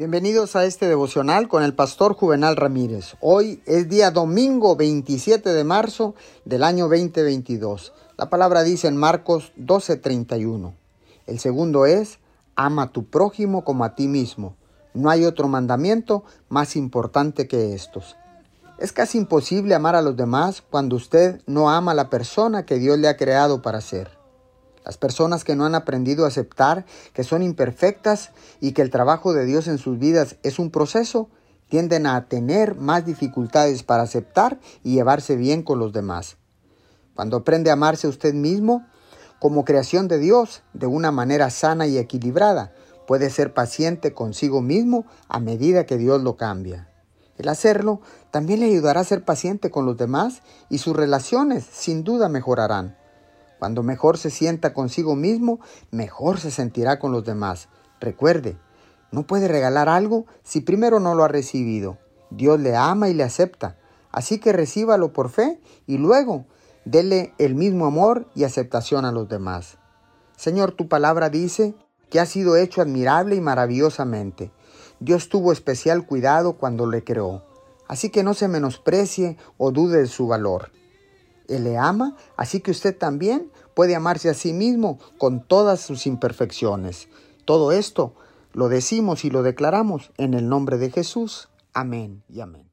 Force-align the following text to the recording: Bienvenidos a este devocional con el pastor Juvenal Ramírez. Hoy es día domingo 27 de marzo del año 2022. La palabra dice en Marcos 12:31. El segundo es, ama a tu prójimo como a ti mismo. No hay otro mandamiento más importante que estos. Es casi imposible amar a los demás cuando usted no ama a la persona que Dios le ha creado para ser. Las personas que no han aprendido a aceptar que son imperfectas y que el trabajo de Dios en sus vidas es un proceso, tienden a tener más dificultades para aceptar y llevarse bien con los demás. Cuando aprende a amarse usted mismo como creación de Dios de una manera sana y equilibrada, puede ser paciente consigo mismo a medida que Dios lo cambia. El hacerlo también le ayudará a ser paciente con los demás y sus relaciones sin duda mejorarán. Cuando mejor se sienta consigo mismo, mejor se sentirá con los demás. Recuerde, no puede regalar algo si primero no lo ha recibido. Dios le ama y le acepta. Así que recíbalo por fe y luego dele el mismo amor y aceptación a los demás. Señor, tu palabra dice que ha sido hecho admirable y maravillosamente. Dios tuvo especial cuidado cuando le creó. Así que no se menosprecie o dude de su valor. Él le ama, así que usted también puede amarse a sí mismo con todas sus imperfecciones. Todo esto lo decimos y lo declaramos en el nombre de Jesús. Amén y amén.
Bienvenidos 0.00 0.56
a 0.56 0.64
este 0.64 0.88
devocional 0.88 1.46
con 1.46 1.62
el 1.62 1.74
pastor 1.74 2.14
Juvenal 2.14 2.56
Ramírez. 2.56 3.16
Hoy 3.20 3.62
es 3.66 3.90
día 3.90 4.10
domingo 4.10 4.74
27 4.74 5.50
de 5.52 5.62
marzo 5.62 6.14
del 6.46 6.64
año 6.64 6.88
2022. 6.88 7.92
La 8.16 8.30
palabra 8.30 8.62
dice 8.62 8.88
en 8.88 8.96
Marcos 8.96 9.52
12:31. 9.58 10.72
El 11.26 11.38
segundo 11.38 11.84
es, 11.84 12.18
ama 12.56 12.84
a 12.84 12.92
tu 12.92 13.10
prójimo 13.10 13.62
como 13.62 13.84
a 13.84 13.94
ti 13.94 14.08
mismo. 14.08 14.56
No 14.94 15.10
hay 15.10 15.26
otro 15.26 15.48
mandamiento 15.48 16.24
más 16.48 16.76
importante 16.76 17.46
que 17.46 17.74
estos. 17.74 18.16
Es 18.78 18.94
casi 18.94 19.18
imposible 19.18 19.74
amar 19.74 19.96
a 19.96 20.00
los 20.00 20.16
demás 20.16 20.62
cuando 20.62 20.96
usted 20.96 21.42
no 21.44 21.68
ama 21.68 21.92
a 21.92 21.94
la 21.94 22.08
persona 22.08 22.64
que 22.64 22.76
Dios 22.76 22.98
le 22.98 23.08
ha 23.08 23.18
creado 23.18 23.60
para 23.60 23.82
ser. 23.82 24.19
Las 24.90 24.98
personas 24.98 25.44
que 25.44 25.54
no 25.54 25.66
han 25.66 25.76
aprendido 25.76 26.24
a 26.24 26.26
aceptar 26.26 26.84
que 27.12 27.22
son 27.22 27.44
imperfectas 27.44 28.32
y 28.58 28.72
que 28.72 28.82
el 28.82 28.90
trabajo 28.90 29.32
de 29.32 29.44
Dios 29.44 29.68
en 29.68 29.78
sus 29.78 30.00
vidas 30.00 30.34
es 30.42 30.58
un 30.58 30.72
proceso, 30.72 31.30
tienden 31.68 32.08
a 32.08 32.26
tener 32.26 32.74
más 32.74 33.06
dificultades 33.06 33.84
para 33.84 34.02
aceptar 34.02 34.58
y 34.82 34.94
llevarse 34.94 35.36
bien 35.36 35.62
con 35.62 35.78
los 35.78 35.92
demás. 35.92 36.38
Cuando 37.14 37.36
aprende 37.36 37.70
a 37.70 37.74
amarse 37.74 38.08
usted 38.08 38.34
mismo 38.34 38.84
como 39.38 39.64
creación 39.64 40.08
de 40.08 40.18
Dios 40.18 40.64
de 40.72 40.86
una 40.86 41.12
manera 41.12 41.50
sana 41.50 41.86
y 41.86 41.96
equilibrada, 41.96 42.72
puede 43.06 43.30
ser 43.30 43.54
paciente 43.54 44.12
consigo 44.12 44.60
mismo 44.60 45.04
a 45.28 45.38
medida 45.38 45.86
que 45.86 45.98
Dios 45.98 46.20
lo 46.20 46.36
cambia. 46.36 46.88
El 47.38 47.48
hacerlo 47.48 48.00
también 48.32 48.58
le 48.58 48.66
ayudará 48.66 49.02
a 49.02 49.04
ser 49.04 49.24
paciente 49.24 49.70
con 49.70 49.86
los 49.86 49.96
demás 49.96 50.42
y 50.68 50.78
sus 50.78 50.96
relaciones 50.96 51.64
sin 51.70 52.02
duda 52.02 52.28
mejorarán. 52.28 52.98
Cuando 53.60 53.82
mejor 53.82 54.16
se 54.16 54.30
sienta 54.30 54.72
consigo 54.72 55.16
mismo, 55.16 55.60
mejor 55.90 56.40
se 56.40 56.50
sentirá 56.50 56.98
con 56.98 57.12
los 57.12 57.26
demás. 57.26 57.68
Recuerde, 58.00 58.56
no 59.12 59.26
puede 59.26 59.48
regalar 59.48 59.90
algo 59.90 60.24
si 60.42 60.62
primero 60.62 60.98
no 60.98 61.14
lo 61.14 61.24
ha 61.24 61.28
recibido. 61.28 61.98
Dios 62.30 62.58
le 62.58 62.74
ama 62.74 63.10
y 63.10 63.14
le 63.14 63.22
acepta. 63.22 63.76
Así 64.12 64.38
que 64.38 64.54
recíbalo 64.54 65.12
por 65.12 65.28
fe 65.28 65.60
y 65.86 65.98
luego 65.98 66.46
dele 66.86 67.34
el 67.36 67.54
mismo 67.54 67.84
amor 67.84 68.30
y 68.34 68.44
aceptación 68.44 69.04
a 69.04 69.12
los 69.12 69.28
demás. 69.28 69.76
Señor, 70.38 70.72
tu 70.72 70.88
palabra 70.88 71.28
dice 71.28 71.74
que 72.08 72.18
ha 72.18 72.24
sido 72.24 72.56
hecho 72.56 72.80
admirable 72.80 73.36
y 73.36 73.42
maravillosamente. 73.42 74.52
Dios 75.00 75.28
tuvo 75.28 75.52
especial 75.52 76.06
cuidado 76.06 76.54
cuando 76.54 76.86
le 76.86 77.04
creó. 77.04 77.44
Así 77.88 78.08
que 78.08 78.22
no 78.22 78.32
se 78.32 78.48
menosprecie 78.48 79.36
o 79.58 79.70
dude 79.70 79.98
de 79.98 80.06
su 80.06 80.28
valor. 80.28 80.70
Él 81.50 81.64
le 81.64 81.76
ama, 81.76 82.16
así 82.36 82.60
que 82.60 82.70
usted 82.70 82.96
también 82.96 83.50
puede 83.74 83.94
amarse 83.96 84.30
a 84.30 84.34
sí 84.34 84.52
mismo 84.52 84.98
con 85.18 85.46
todas 85.46 85.80
sus 85.80 86.06
imperfecciones. 86.06 87.08
Todo 87.44 87.72
esto 87.72 88.14
lo 88.52 88.68
decimos 88.68 89.24
y 89.24 89.30
lo 89.30 89.42
declaramos 89.42 90.12
en 90.16 90.34
el 90.34 90.48
nombre 90.48 90.78
de 90.78 90.90
Jesús. 90.90 91.48
Amén 91.72 92.22
y 92.28 92.40
amén. 92.40 92.69